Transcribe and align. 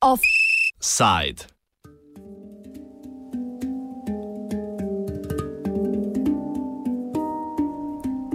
Offside. 0.00 1.46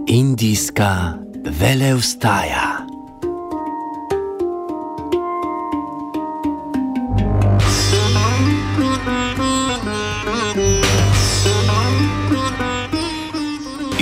Indijska 0.07 1.17
veleustaja. 1.59 2.93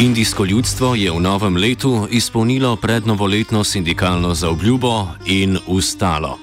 Indijsko 0.02 0.46
ljudstvo 0.46 0.96
je 0.96 1.12
v 1.12 1.20
novem 1.20 1.58
letu 1.58 2.08
izpolnilo 2.10 2.76
prednovoletno 2.76 3.64
sindikalno 3.64 4.34
zaobljubo 4.34 5.08
in 5.26 5.58
ustalo. 5.68 6.40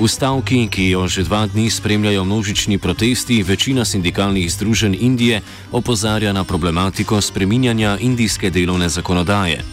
V 0.00 0.08
stavki, 0.08 0.68
ki 0.68 0.90
jo 0.90 1.08
že 1.08 1.24
dva 1.24 1.46
dni 1.46 1.70
spremljajo 1.70 2.24
množični 2.24 2.78
protesti, 2.78 3.42
večina 3.42 3.84
sindikalnih 3.84 4.52
združenj 4.52 4.96
Indije 5.00 5.40
opozarja 5.72 6.32
na 6.32 6.44
problematiko 6.44 7.20
spreminjanja 7.20 7.96
indijske 8.00 8.50
delovne 8.50 8.88
zakonodaje. 8.88 9.64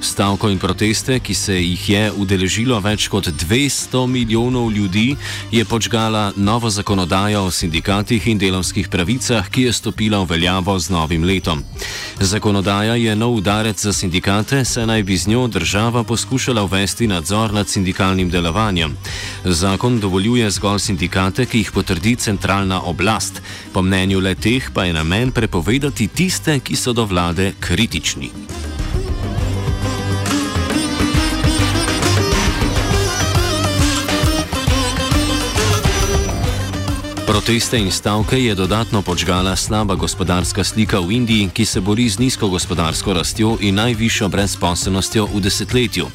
Stavko 0.00 0.48
in 0.48 0.58
proteste, 0.58 1.18
ki 1.20 1.34
se 1.34 1.54
jih 1.56 1.88
je 1.88 2.02
udeležilo 2.12 2.76
več 2.80 3.08
kot 3.08 3.28
200 3.28 4.06
milijonov 4.06 4.70
ljudi, 4.72 5.16
je 5.50 5.64
počgala 5.64 6.32
novo 6.36 6.70
zakonodajo 6.70 7.46
o 7.46 7.50
sindikatih 7.50 8.26
in 8.28 8.38
delovskih 8.38 8.88
pravicah, 8.88 9.48
ki 9.48 9.62
je 9.62 9.72
stopila 9.72 10.20
v 10.20 10.30
veljavo 10.34 10.78
z 10.78 10.92
novim 10.92 11.24
letom. 11.24 11.62
Zakonodaja 12.20 12.94
je 12.94 13.16
nov 13.16 13.38
udarec 13.40 13.80
za 13.80 13.92
sindikate, 13.92 14.64
saj 14.64 14.86
naj 14.86 15.02
bi 15.02 15.16
z 15.16 15.32
njo 15.32 15.46
država 15.46 16.04
poskušala 16.04 16.62
uvesti 16.62 17.06
nadzor 17.06 17.52
nad 17.52 17.68
sindikalnim 17.68 18.30
delovanjem. 18.30 18.96
Zakon 19.44 20.00
dovoljuje 20.00 20.50
zgolj 20.50 20.78
sindikate, 20.78 21.46
ki 21.46 21.58
jih 21.58 21.72
potrdi 21.72 22.16
centralna 22.16 22.82
oblast. 22.82 23.42
Po 23.72 23.82
mnenju 23.82 24.20
le 24.20 24.34
teh 24.34 24.70
pa 24.74 24.84
je 24.84 24.92
namen 24.92 25.32
prepovedati 25.32 26.08
tiste, 26.08 26.60
ki 26.60 26.76
so 26.76 26.92
do 26.92 27.04
vlade 27.04 27.52
kritični. 27.60 28.55
Proteste 37.36 37.76
in 37.78 37.90
stavke 37.92 38.44
je 38.44 38.54
dodatno 38.54 39.02
počgala 39.02 39.56
slaba 39.56 39.94
gospodarska 39.94 40.64
slika 40.64 41.00
v 41.00 41.12
Indiji, 41.12 41.50
ki 41.52 41.64
se 41.64 41.80
bori 41.80 42.08
z 42.08 42.18
nizko 42.18 42.48
gospodarsko 42.48 43.12
rastjo 43.12 43.58
in 43.60 43.74
najvišjo 43.74 44.28
brezposelnostjo 44.28 45.26
v 45.34 45.40
desetletju. 45.44 46.06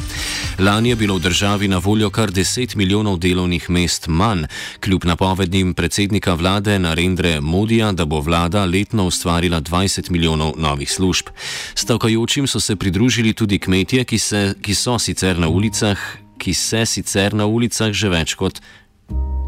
Lani 0.60 0.90
je 0.90 0.96
bilo 0.96 1.16
v 1.16 1.22
državi 1.22 1.68
na 1.68 1.78
voljo 1.78 2.10
kar 2.10 2.32
10 2.32 2.76
milijonov 2.76 3.20
delovnih 3.20 3.70
mest 3.70 4.08
manj, 4.08 4.48
kljub 4.80 5.06
napovedim 5.06 5.74
predsednika 5.74 6.34
vlade 6.34 6.80
Narendre 6.80 7.42
Modija, 7.42 7.92
da 7.92 8.06
bo 8.06 8.20
vlada 8.20 8.66
letno 8.66 9.06
ustvarila 9.06 9.62
20 9.62 10.10
milijonov 10.10 10.54
novih 10.58 10.92
služb. 10.92 11.30
Stavkajočim 11.76 12.48
so 12.48 12.60
se 12.60 12.76
pridružili 12.76 13.34
tudi 13.34 13.60
kmetje, 13.60 14.04
ki, 14.04 14.18
se, 14.18 14.56
ki 14.62 14.76
so 14.76 15.00
sicer 15.00 15.40
na 15.40 15.48
ulicah, 15.48 16.00
ki 16.38 16.54
se 16.54 16.86
sicer 16.86 17.34
na 17.34 17.46
ulicah 17.46 17.94
že 17.94 18.10
več 18.10 18.34
kot 18.34 18.62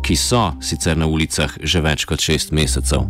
ki 0.03 0.15
so 0.19 0.51
sicer 0.59 0.97
na 0.99 1.07
ulicah 1.07 1.55
že 1.63 1.81
več 1.81 2.05
kot 2.05 2.19
šest 2.19 2.51
mesecev. 2.51 3.07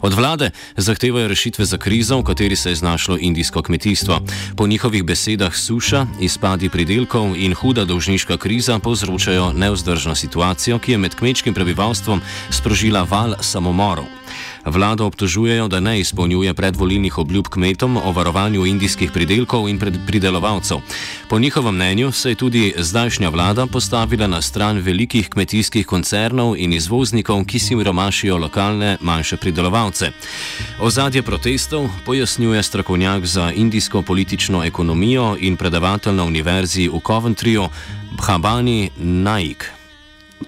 Od 0.00 0.14
vlade 0.14 0.50
zahtevajo 0.76 1.28
rešitve 1.28 1.64
za 1.64 1.78
krizo, 1.78 2.18
v 2.18 2.24
kateri 2.24 2.56
se 2.56 2.70
je 2.70 2.78
znašlo 2.78 3.18
indijsko 3.20 3.62
kmetijstvo. 3.62 4.20
Po 4.56 4.66
njihovih 4.66 5.02
besedah 5.02 5.56
suša, 5.56 6.06
izpadi 6.20 6.68
pridelkov 6.68 7.34
in 7.36 7.54
huda 7.54 7.84
dolžniška 7.84 8.36
kriza 8.36 8.78
povzročajo 8.78 9.52
neuzdržno 9.52 10.14
situacijo, 10.14 10.78
ki 10.78 10.92
je 10.92 10.98
med 10.98 11.14
kmečkim 11.14 11.54
prebivalstvom 11.54 12.22
sprožila 12.50 13.02
val 13.02 13.34
samomorov. 13.40 14.06
Vlado 14.66 15.06
obtožujejo, 15.06 15.68
da 15.68 15.80
ne 15.80 16.00
izpolnjuje 16.00 16.54
predvolilnih 16.54 17.18
obljub 17.18 17.48
kmetom 17.48 17.96
o 17.96 18.12
varovanju 18.12 18.66
indijskih 18.66 19.10
pridelkov 19.12 19.68
in 19.68 19.78
pridelovalcev. 20.06 20.78
Po 21.28 21.38
njihovem 21.38 21.74
mnenju 21.74 22.12
se 22.12 22.30
je 22.30 22.34
tudi 22.34 22.74
zdajšnja 22.78 23.28
vlada 23.28 23.66
postavila 23.66 24.26
na 24.26 24.42
stran 24.42 24.78
velikih 24.78 25.28
kmetijskih 25.28 25.86
koncernov 25.86 26.56
in 26.56 26.72
izvoznikov, 26.72 27.44
ki 27.44 27.58
si 27.58 27.74
romašijo 27.74 28.36
lokalne 28.36 28.96
manjše 29.00 29.36
pridelovalce. 29.36 30.10
Ozadje 30.80 31.22
protestov 31.22 31.88
pojasnjuje 32.06 32.62
strokovnjak 32.62 33.26
za 33.26 33.52
indijsko 33.52 34.02
politično 34.02 34.64
ekonomijo 34.64 35.36
in 35.40 35.56
predavatelj 35.56 36.14
na 36.14 36.24
univerzi 36.24 36.88
v 36.88 37.00
Coventryju 37.00 37.68
Bhabani 38.16 38.90
Naik. 38.96 39.83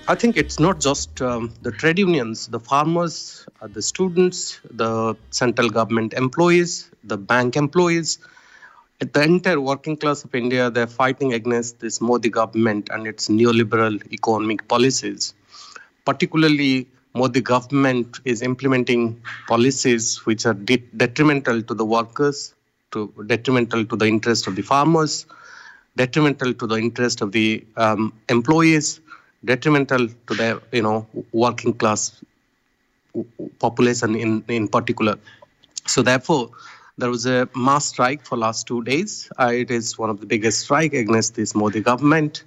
I 0.09 0.15
think 0.15 0.37
it's 0.37 0.59
not 0.59 0.81
just 0.81 1.21
um, 1.21 1.53
the 1.63 1.73
trade 1.73 1.99
unions, 1.99 2.47
the 2.49 2.61
farmers, 2.61 3.47
uh, 3.61 3.67
the 3.67 3.83
students, 3.83 4.61
the 4.71 5.17
central 5.31 5.69
government 5.69 6.13
employees, 6.15 6.91
the 7.05 7.17
bank 7.17 7.57
employees. 7.57 8.19
The 9.01 9.23
entire 9.23 9.61
working 9.61 9.97
class 9.97 10.25
of 10.25 10.35
India, 10.35 10.71
they're 10.71 10.87
fighting 10.87 11.33
against 11.33 11.81
this 11.81 12.01
Modi 12.01 12.31
government 12.31 12.89
and 12.91 13.07
its 13.07 13.29
neoliberal 13.29 14.01
economic 14.13 14.67
policies. 14.69 15.35
Particularly, 16.05 16.87
Modi 17.15 17.41
government 17.41 18.21
is 18.25 18.43
implementing 18.43 19.21
policies 19.49 20.25
which 20.25 20.47
are 20.47 20.55
de- 20.55 20.85
detrimental 20.97 21.63
to 21.63 21.75
the 21.75 21.85
workers, 21.85 22.55
to 22.93 23.13
detrimental 23.27 23.85
to 23.85 23.97
the 23.97 24.07
interest 24.07 24.47
of 24.47 24.57
the 24.57 24.63
farmers, 24.63 25.27
detrimental 25.97 26.55
to 26.55 26.67
the 26.67 26.77
interest 26.77 27.21
of 27.21 27.33
the 27.33 27.65
um, 27.77 28.13
employees, 28.29 29.01
detrimental 29.45 30.09
to 30.09 30.35
the 30.35 30.61
you 30.73 30.83
know 30.83 31.07
working 31.33 31.73
class 31.73 32.23
population 33.59 34.15
in 34.15 34.45
in 34.49 34.69
particular. 34.69 35.19
So 35.87 36.03
therefore, 36.03 36.51
there 36.99 37.11
was 37.11 37.27
a 37.27 37.49
mass 37.55 37.87
strike 37.87 38.25
for 38.25 38.37
last 38.37 38.67
two 38.67 38.83
days. 38.83 39.31
Uh, 39.39 39.53
it 39.53 39.71
is 39.71 39.99
one 39.99 40.11
of 40.11 40.21
the 40.21 40.27
biggest 40.27 40.61
strike 40.63 40.95
against 40.95 41.35
this 41.35 41.55
Modi 41.55 41.81
government, 41.81 42.45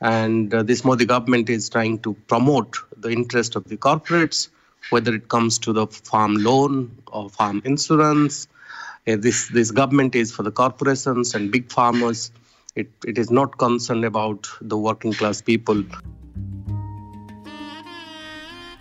and 0.00 0.54
uh, 0.54 0.62
this 0.62 0.84
Modi 0.84 1.04
government 1.04 1.50
is 1.50 1.68
trying 1.68 1.98
to 2.00 2.14
promote 2.28 2.76
the 2.96 3.10
interest 3.10 3.56
of 3.56 3.64
the 3.64 3.76
corporates, 3.76 4.48
whether 4.90 5.14
it 5.14 5.28
comes 5.28 5.58
to 5.58 5.72
the 5.72 5.86
farm 5.86 6.36
loan 6.36 6.90
or 7.08 7.28
farm 7.28 7.60
insurance. 7.64 8.46
Uh, 9.06 9.16
this 9.18 9.48
this 9.48 9.70
government 9.70 10.14
is 10.14 10.32
for 10.32 10.42
the 10.42 10.52
corporations 10.52 11.34
and 11.34 11.50
big 11.50 11.70
farmers. 11.70 12.30
It, 12.76 12.88
it 13.04 13.18
is 13.18 13.30
not 13.32 13.58
concerned 13.58 14.04
about 14.04 14.48
the 14.60 14.78
working 14.78 15.12
class 15.12 15.42
people. 15.42 15.82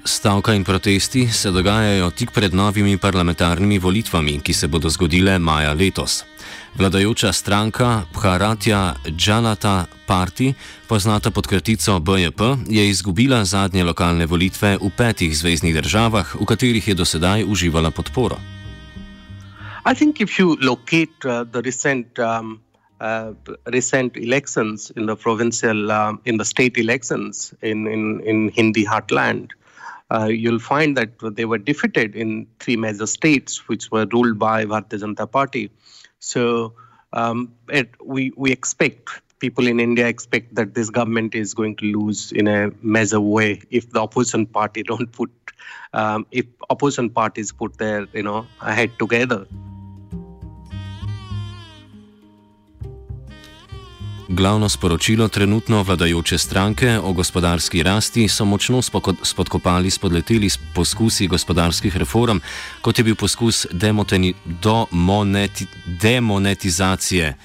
Stavka 0.10 0.54
in 0.54 0.64
protesti 0.64 1.28
se 1.28 1.52
dogajajo 1.52 2.10
tik 2.10 2.32
pred 2.34 2.54
novimi 2.54 2.98
parlamentarnimi 2.98 3.78
volitvami, 3.80 4.40
ki 4.42 4.54
se 4.54 4.68
bodo 4.68 4.90
zgodile 4.90 5.36
maja 5.40 5.74
letos. 5.74 6.24
Vladajoča 6.78 7.30
stranka 7.34 8.06
Bharatja 8.14 8.96
Janata 9.06 9.86
Party, 10.08 10.54
poznata 10.88 11.32
pod 11.32 11.48
kratico 11.48 12.00
BJP, 12.00 12.42
je 12.70 12.90
izgubila 12.90 13.46
zadnje 13.46 13.84
lokalne 13.84 14.26
volitve 14.26 14.78
v 14.82 14.90
petih 14.98 15.38
zvezdnih 15.38 15.76
državah, 15.78 16.36
v 16.42 16.46
katerih 16.46 16.88
je 16.88 16.98
dosedaj 16.98 17.46
uživala 17.46 17.92
podporo. 17.92 18.40
I 19.86 19.94
think 19.94 20.22
if 20.22 20.40
you 20.40 20.58
locate 20.62 21.22
uh, 21.26 21.46
the 21.52 21.62
recent 21.62 22.20
um, 22.20 22.60
uh, 23.00 23.34
recent 23.66 24.18
elections 24.18 24.92
in 24.96 25.06
the 25.06 25.16
provincial 25.16 25.92
uh, 25.92 26.14
in 26.26 26.38
the 26.38 26.46
state 26.46 26.78
elections 26.78 27.54
in 27.62 27.88
in, 27.88 28.22
in 28.26 28.52
Hindi 28.56 28.86
heartland, 28.86 29.54
uh, 30.12 30.26
you'll 30.26 30.60
find 30.60 30.98
that 30.98 31.12
they 31.36 31.46
were 31.46 31.58
defeated 31.58 32.16
in 32.16 32.48
three 32.60 32.76
major 32.76 33.08
states, 33.08 33.68
which 33.68 33.92
were 33.92 34.06
ruled 34.12 34.40
by 34.40 34.66
Bharatiya 34.66 35.02
Janata 35.02 35.32
Party. 35.32 35.72
So 36.20 36.74
um, 37.14 37.54
it, 37.70 37.90
we 38.04 38.32
we 38.36 38.52
expect 38.52 39.10
people 39.40 39.68
in 39.68 39.80
India 39.80 40.08
expect 40.08 40.54
that 40.56 40.74
this 40.74 40.90
government 40.90 41.34
is 41.34 41.54
going 41.54 41.76
to 41.78 41.86
lose 41.86 42.32
in 42.34 42.48
a 42.48 42.72
major 42.82 43.22
way 43.22 43.62
if 43.70 43.90
the 43.92 44.02
opposition 44.02 44.46
party 44.46 44.84
don't 44.92 45.12
put 45.12 45.32
um, 45.94 46.26
if 46.32 46.46
opposition 46.70 47.10
parties 47.10 47.52
put 47.52 47.78
their 47.78 48.08
you 48.14 48.24
know 48.24 48.46
head 48.62 48.92
together. 49.00 49.46
Glavno 54.32 54.70
sporočilo 54.70 55.28
trenutno 55.28 55.84
vladajoče 55.84 56.38
stranke 56.38 57.00
o 57.04 57.14
gospodarski 57.14 57.84
rasti 57.84 58.28
so 58.28 58.46
močno 58.46 58.82
spodkopali 59.24 59.90
spodleteli 59.90 60.50
poskusi 60.74 61.28
gospodarskih 61.28 61.98
reform, 61.98 62.40
kot 62.82 62.98
je 62.98 63.04
bil 63.04 63.16
poskus 63.16 63.68
demoneti 63.72 65.66
demonetizacije 65.86 67.38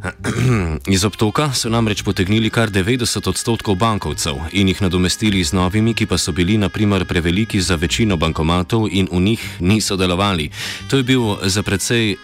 Iz 0.94 1.04
obtoka 1.04 1.52
so 1.52 1.68
namreč 1.68 2.02
potegnili 2.02 2.50
kar 2.50 2.70
90 2.70 3.28
odstotkov 3.28 3.76
bankovcev 3.76 4.36
in 4.52 4.68
jih 4.68 4.82
nadomestili 4.82 5.44
z 5.44 5.52
novimi, 5.52 5.94
ki 5.94 6.06
pa 6.06 6.18
so 6.18 6.32
bili 6.32 6.58
naprimer 6.58 7.04
preveliki 7.04 7.60
za 7.60 7.74
večino 7.74 8.16
bankomatov 8.16 8.88
in 8.90 9.08
v 9.12 9.20
njih 9.20 9.60
niso 9.60 9.96
delovali. 9.96 10.50
To 10.90 10.96
je 10.96 11.02
bil 11.02 11.36
za 11.42 11.62
precej 11.62 12.16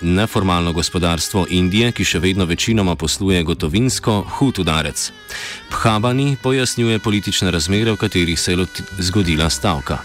neformalno 0.00 0.72
gospodarstvo 0.72 1.46
Indije, 1.50 1.92
ki 1.92 2.04
še 2.04 2.18
vedno 2.18 2.44
večinoma 2.44 2.94
posluje 2.96 3.42
gotovinsko, 3.42 4.24
hud 4.38 4.58
udarec. 4.58 5.10
Phabani 5.70 6.36
pojasnjuje 6.42 6.98
politične 6.98 7.50
razmere, 7.50 7.92
v 7.92 7.96
katerih 7.96 8.40
se 8.40 8.52
je 8.52 8.66
zgodila 8.98 9.50
stavka. 9.50 9.98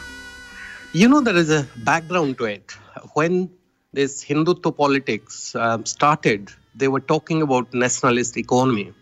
You 0.94 1.08
know, 1.08 1.22
there 1.24 1.38
is 1.42 1.50
a 1.50 1.66
background 1.76 2.38
to 2.38 2.46
it. 2.46 2.78
When 3.16 3.50
this 3.94 4.24
Hindutva 4.24 4.72
politics 4.76 5.56
um, 5.56 5.86
started, 5.86 6.52
they 6.76 6.88
were 6.88 7.02
talking 7.02 7.42
about 7.42 7.74
nationalist 7.74 8.38
economy. 8.38 8.94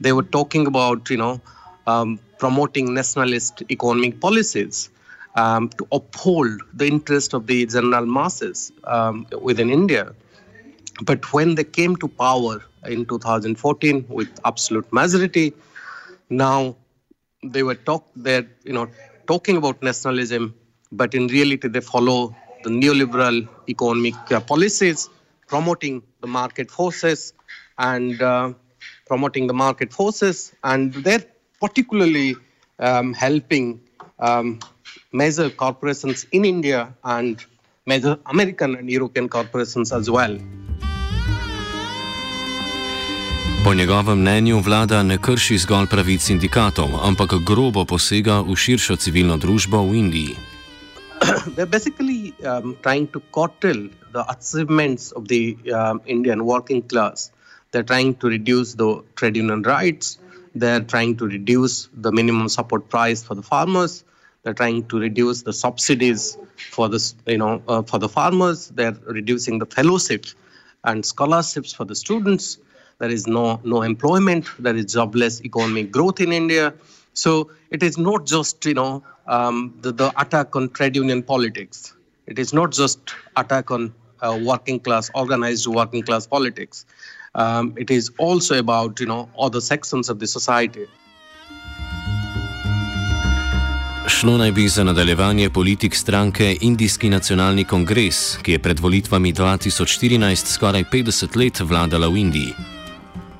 They 0.00 0.12
were 0.12 0.26
talking 0.26 0.66
about, 0.66 1.10
you 1.10 1.16
know, 1.16 1.40
um, 1.86 2.18
promoting 2.38 2.94
nationalist 2.94 3.62
economic 3.70 4.20
policies 4.20 4.90
um, 5.36 5.68
to 5.78 5.86
uphold 5.92 6.62
the 6.74 6.86
interest 6.86 7.34
of 7.34 7.46
the 7.46 7.66
general 7.66 8.06
masses 8.06 8.72
um, 8.84 9.26
within 9.40 9.70
India. 9.70 10.14
But 11.02 11.32
when 11.32 11.54
they 11.54 11.64
came 11.64 11.96
to 11.96 12.08
power 12.08 12.64
in 12.86 13.04
2014 13.06 14.06
with 14.08 14.28
absolute 14.44 14.90
majority, 14.92 15.52
now 16.30 16.76
they 17.42 17.62
were 17.62 17.74
talk 17.74 18.04
they're 18.16 18.46
you 18.64 18.72
know 18.72 18.88
talking 19.26 19.56
about 19.56 19.82
nationalism, 19.82 20.54
but 20.92 21.14
in 21.14 21.26
reality 21.28 21.68
they 21.68 21.80
follow 21.80 22.34
the 22.64 22.70
neoliberal 22.70 23.46
economic 23.68 24.14
uh, 24.32 24.40
policies, 24.40 25.08
promoting 25.46 26.02
the 26.20 26.26
market 26.26 26.70
forces 26.70 27.34
and 27.78 28.22
uh, 28.22 28.52
promoting 29.06 29.46
the 29.46 29.54
market 29.54 29.92
forces, 29.92 30.52
and 30.64 30.94
they're 30.94 31.24
particularly 31.60 32.36
um, 32.78 33.12
helping 33.12 33.80
um, 34.18 34.58
major 35.12 35.50
corporations 35.50 36.26
in 36.32 36.44
India 36.44 36.88
and 37.04 37.44
major 37.86 38.18
American 38.26 38.76
and 38.76 38.90
European 38.90 39.28
corporations 39.28 39.92
as 39.92 40.10
well. 40.10 40.38
Po 43.64 43.74
njegovem 43.74 44.18
mnenju 44.18 44.60
vlada 44.60 45.02
ne 45.02 45.18
krši 45.18 45.58
zgolj 45.58 45.86
pravic 45.86 46.22
sindikatov, 46.22 46.90
ampak 47.02 47.34
grobo 47.46 47.84
posega 47.84 48.40
v 48.40 48.54
širšo 48.54 48.96
civilno 48.96 49.36
družbo 49.36 49.82
v 49.88 49.94
Indiji. 49.94 50.36
They're 51.54 51.66
basically 51.66 52.34
um, 52.46 52.76
trying 52.82 53.08
to 53.10 53.20
curtail 53.34 53.88
the 54.12 54.22
achievements 54.30 55.10
of 55.12 55.26
the 55.28 55.56
um, 55.74 56.00
Indian 56.06 56.44
working 56.44 56.82
class. 56.82 57.32
They're 57.72 57.82
trying 57.82 58.14
to 58.22 58.28
reduce 58.28 58.74
the 58.74 59.02
trade 59.16 59.36
union 59.36 59.62
rights. 59.62 60.18
They're 60.54 60.86
trying 60.86 61.16
to 61.16 61.26
reduce 61.26 61.88
the 61.92 62.12
minimum 62.12 62.48
support 62.48 62.88
price 62.88 63.24
for 63.24 63.34
the 63.34 63.42
farmers. 63.42 64.04
They're 64.46 64.54
trying 64.54 64.86
to 64.90 65.00
reduce 65.00 65.42
the 65.42 65.52
subsidies 65.52 66.38
for 66.70 66.88
the 66.88 67.00
you 67.26 67.36
know 67.36 67.60
uh, 67.66 67.82
for 67.82 67.98
the 67.98 68.08
farmers. 68.08 68.68
They're 68.68 68.96
reducing 69.04 69.58
the 69.58 69.66
fellowships 69.66 70.36
and 70.84 71.04
scholarships 71.04 71.72
for 71.72 71.84
the 71.84 71.96
students. 71.96 72.58
There 73.00 73.10
is 73.10 73.26
no 73.26 73.60
no 73.64 73.82
employment. 73.82 74.46
There 74.60 74.76
is 74.76 74.92
jobless 74.92 75.40
economic 75.42 75.90
growth 75.90 76.20
in 76.20 76.32
india. 76.32 76.72
So 77.12 77.50
it 77.72 77.82
is 77.82 77.98
not 77.98 78.24
just 78.24 78.64
you 78.64 78.74
know 78.74 79.02
um, 79.26 79.74
the, 79.80 79.90
the, 79.90 80.12
attack 80.20 80.54
on 80.54 80.68
trade 80.68 80.94
union 80.94 81.24
politics. 81.24 81.96
It 82.28 82.38
is 82.38 82.52
not 82.52 82.70
just 82.70 83.00
attack 83.34 83.72
on 83.72 83.92
uh, 84.20 84.38
working 84.40 84.78
class 84.78 85.10
organized 85.14 85.66
working 85.66 86.04
class 86.04 86.24
politics. 86.28 86.86
Um, 87.34 87.74
it 87.76 87.90
is 87.90 88.12
also 88.16 88.60
about 88.60 89.00
you 89.00 89.06
know 89.06 89.28
other 89.36 89.60
sections 89.60 90.08
of 90.08 90.20
the 90.20 90.28
society 90.28 90.86
Šlo 94.08 94.36
naj 94.38 94.52
bi 94.52 94.68
za 94.68 94.84
nadaljevanje 94.84 95.50
politik 95.50 95.94
stranke 95.94 96.56
Indijski 96.60 97.08
nacionalni 97.10 97.64
kongres, 97.64 98.38
ki 98.42 98.52
je 98.52 98.58
pred 98.58 98.80
volitvami 98.80 99.32
2014 99.32 100.46
skoraj 100.46 100.84
50 100.92 101.36
let 101.36 101.60
vladala 101.60 102.08
v 102.08 102.16
Indiji. 102.16 102.54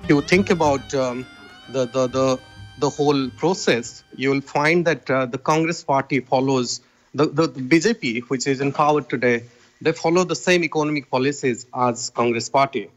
you 0.09 0.21
think 0.23 0.51
about 0.51 0.95
um, 0.95 1.25
the, 1.69 1.87
the, 1.87 2.07
the, 2.09 2.39
the 2.79 2.91
whole 2.91 3.31
process, 3.37 4.05
you 4.17 4.31
will 4.31 4.41
find 4.41 4.85
that 4.87 5.11
uh, 5.11 5.27
the 5.27 5.39
Congress 5.39 5.85
party 5.85 6.21
follows 6.21 6.81
the, 7.15 7.27
the, 7.27 7.47
the, 7.47 7.61
BJP, 7.61 8.23
which 8.29 8.47
is 8.47 8.61
in 8.61 8.73
power 8.73 9.01
today, 9.03 9.45
they 9.81 9.93
follow 9.93 10.25
the 10.25 10.35
same 10.35 10.65
economic 10.65 11.11
policies 11.11 11.67
as 11.75 12.11
Congress 12.11 12.49
party. 12.49 12.91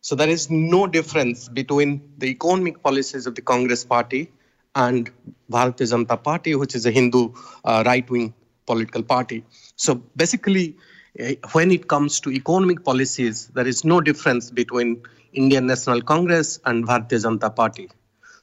So 0.00 0.14
there 0.14 0.28
is 0.28 0.48
no 0.48 0.86
difference 0.86 1.48
between 1.48 2.00
the 2.18 2.26
economic 2.26 2.82
policies 2.82 3.26
of 3.26 3.34
the 3.34 3.42
Congress 3.42 3.84
party 3.84 4.28
and 4.74 5.10
Bharatiya 5.50 5.92
Janata 5.92 6.22
Party, 6.22 6.54
which 6.54 6.74
is 6.74 6.86
a 6.86 6.90
Hindu 6.90 7.32
uh, 7.64 7.82
right-wing 7.86 8.34
political 8.66 9.02
party. 9.02 9.44
So 9.76 9.96
basically, 10.16 10.76
uh, 11.20 11.32
when 11.52 11.70
it 11.70 11.88
comes 11.88 12.20
to 12.20 12.30
economic 12.30 12.84
policies, 12.84 13.48
there 13.48 13.66
is 13.66 13.84
no 13.84 14.00
difference 14.00 14.50
between 14.50 15.02
Indian 15.32 15.66
National 15.66 16.00
Congress 16.00 16.60
and 16.64 16.86
Bharatiya 16.86 17.24
Janata 17.24 17.54
Party. 17.54 17.88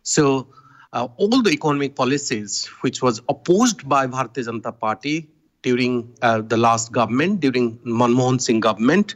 So 0.04 0.48
uh, 0.94 1.08
all 1.18 1.42
the 1.42 1.52
economic 1.52 1.96
policies 1.96 2.66
which 2.82 3.02
was 3.02 3.22
opposed 3.30 3.88
by 3.88 4.08
Bharatiya 4.08 4.48
Janata 4.48 4.78
Party 4.78 5.30
during 5.62 6.14
uh, 6.22 6.42
the 6.42 6.58
last 6.58 6.92
government, 6.92 7.40
during 7.40 7.78
Manmohan 7.80 8.42
Singh 8.42 8.60
government, 8.60 9.16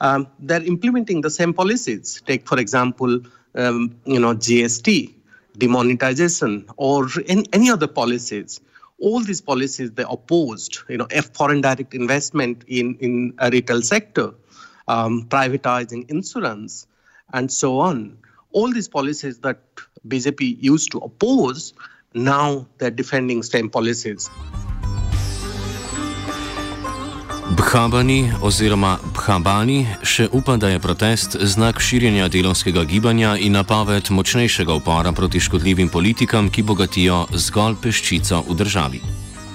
um, 0.00 0.26
they're 0.38 0.62
implementing 0.62 1.20
the 1.20 1.30
same 1.30 1.54
policies. 1.54 2.20
Take, 2.26 2.46
for 2.46 2.58
example, 2.58 3.20
um, 3.54 3.96
you 4.04 4.18
know, 4.18 4.34
GST, 4.34 5.13
demonetization, 5.58 6.66
or 6.76 7.08
in, 7.26 7.44
any 7.52 7.70
other 7.70 7.86
policies. 7.86 8.60
All 9.00 9.20
these 9.20 9.40
policies 9.40 9.92
they 9.92 10.04
opposed. 10.08 10.78
You 10.88 10.98
know, 10.98 11.06
foreign 11.34 11.60
direct 11.60 11.94
investment 11.94 12.64
in 12.66 12.96
in 13.00 13.34
a 13.38 13.50
retail 13.50 13.82
sector, 13.82 14.32
um, 14.88 15.24
privatizing 15.28 16.08
insurance, 16.10 16.86
and 17.32 17.50
so 17.50 17.78
on. 17.80 18.16
All 18.52 18.72
these 18.72 18.88
policies 18.88 19.38
that 19.40 19.58
BJP 20.06 20.62
used 20.62 20.92
to 20.92 20.98
oppose, 20.98 21.74
now 22.14 22.66
they're 22.78 22.90
defending 22.90 23.42
same 23.42 23.68
policies. 23.68 24.30
Bhabani 27.74 28.30
oziroma 28.38 28.92
Bhabani 29.16 29.80
še 30.06 30.28
upa, 30.30 30.54
da 30.62 30.68
je 30.70 30.78
protest 30.78 31.32
znak 31.42 31.80
širjenja 31.82 32.28
delovskega 32.30 32.84
gibanja 32.86 33.32
in 33.34 33.56
napoved 33.58 34.12
močnejšega 34.14 34.76
upora 34.78 35.10
proti 35.12 35.40
škodljivim 35.42 35.90
politikam, 35.90 36.52
ki 36.54 36.62
bogatijo 36.62 37.24
zgolj 37.34 37.74
peščico 37.82 38.44
v 38.46 38.54
državi. 38.62 39.00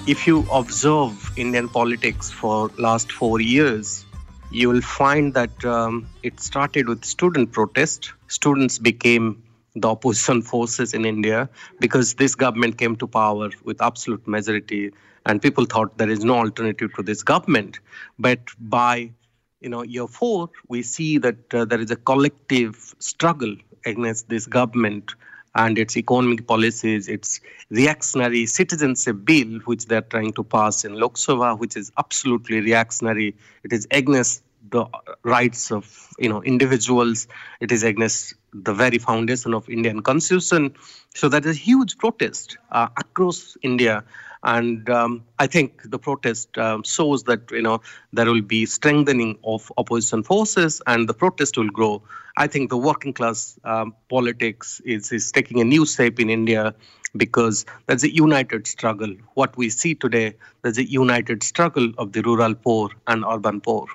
If 0.04 0.28
you 0.28 0.44
observe 0.52 1.32
Indian 1.40 1.72
politics 1.72 2.28
for 2.28 2.68
last 2.76 3.08
four 3.08 3.40
years, 3.40 4.04
you 4.52 4.68
will 4.68 4.84
find 4.84 5.32
that 5.32 5.64
um, 5.64 6.04
it 6.22 6.44
started 6.44 6.92
with 6.92 7.08
student 7.08 7.56
protest. 7.56 8.12
Students 8.28 8.76
became 8.76 9.40
the 9.80 9.88
opposition 9.88 10.42
forces 10.42 10.92
in 10.92 11.08
India 11.08 11.48
because 11.80 12.16
this 12.20 12.36
government 12.36 12.76
came 12.76 12.96
to 12.96 13.06
power 13.06 13.48
with 13.64 13.80
absolute 13.80 14.28
majority, 14.28 14.90
and 15.30 15.40
people 15.40 15.64
thought 15.64 15.96
there 15.98 16.10
is 16.10 16.24
no 16.24 16.36
alternative 16.38 16.92
to 16.94 17.02
this 17.02 17.22
government. 17.22 17.78
But 18.18 18.40
by 18.58 19.12
you 19.60 19.68
know 19.68 19.82
year 19.82 20.06
four, 20.06 20.50
we 20.68 20.82
see 20.82 21.18
that 21.18 21.54
uh, 21.54 21.64
there 21.64 21.80
is 21.80 21.90
a 21.90 21.96
collective 21.96 22.94
struggle 22.98 23.54
against 23.86 24.28
this 24.28 24.46
government 24.46 25.14
and 25.54 25.78
its 25.78 25.96
economic 25.96 26.46
policies, 26.46 27.08
its 27.08 27.40
reactionary 27.70 28.46
citizenship 28.46 29.16
bill, 29.24 29.58
which 29.64 29.86
they're 29.86 30.02
trying 30.02 30.32
to 30.34 30.44
pass 30.44 30.84
in 30.84 30.94
Lok 30.94 31.14
Sabha, 31.14 31.58
which 31.58 31.76
is 31.76 31.90
absolutely 31.98 32.60
reactionary. 32.60 33.34
It 33.64 33.72
is 33.72 33.86
against 33.90 34.42
the 34.68 34.84
rights 35.22 35.70
of 35.70 36.08
you 36.18 36.28
know 36.28 36.42
individuals. 36.42 37.26
It 37.60 37.72
is 37.72 37.82
against 37.82 38.34
the 38.52 38.72
very 38.72 38.98
foundation 38.98 39.54
of 39.54 39.68
Indian 39.68 40.02
Constitution. 40.02 40.74
So 41.14 41.28
that 41.28 41.44
is 41.44 41.56
a 41.56 41.58
huge 41.58 41.98
protest 41.98 42.56
uh, 42.70 42.88
across 42.96 43.56
India. 43.62 44.04
And 44.42 44.88
um, 44.88 45.24
I 45.38 45.46
think 45.46 45.82
the 45.90 45.98
protest 45.98 46.56
um, 46.58 46.82
shows 46.82 47.24
that 47.24 47.50
you 47.50 47.62
know 47.62 47.80
there 48.12 48.26
will 48.26 48.42
be 48.42 48.66
strengthening 48.66 49.38
of 49.44 49.70
opposition 49.76 50.22
forces, 50.22 50.80
and 50.86 51.08
the 51.08 51.14
protest 51.14 51.56
will 51.56 51.68
grow. 51.70 52.02
I 52.36 52.46
think 52.46 52.70
the 52.70 52.76
working 52.78 53.12
class 53.12 53.58
um, 53.64 53.94
politics 54.08 54.80
is, 54.84 55.12
is 55.12 55.30
taking 55.32 55.60
a 55.60 55.64
new 55.64 55.84
shape 55.86 56.18
in 56.20 56.30
India 56.30 56.74
because 57.16 57.66
there's 57.86 58.04
a 58.04 58.14
united 58.14 58.66
struggle. 58.66 59.14
What 59.34 59.56
we 59.56 59.68
see 59.70 59.94
today, 59.94 60.34
there's 60.62 60.78
a 60.78 60.88
united 60.88 61.42
struggle 61.42 61.92
of 61.98 62.12
the 62.12 62.22
rural 62.22 62.54
poor 62.54 62.90
and 63.06 63.24
urban 63.28 63.60
poor. 63.60 63.86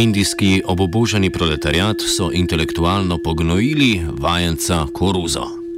Indijski 0.00 0.62
obobožani 0.64 1.30
proletariat 1.30 2.00
so 2.00 2.30
intelektualno 2.32 3.18
pognojili 3.18 4.00
vajenca 4.18 4.86
koruzo. 4.92 5.59